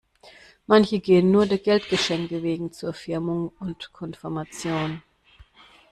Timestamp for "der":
1.45-1.59